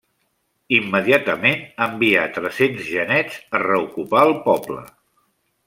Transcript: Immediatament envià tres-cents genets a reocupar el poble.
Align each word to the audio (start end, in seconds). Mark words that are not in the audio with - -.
Immediatament 0.77 1.61
envià 1.87 2.23
tres-cents 2.39 2.81
genets 2.95 3.37
a 3.59 3.63
reocupar 3.67 4.25
el 4.31 4.35
poble. 4.51 4.87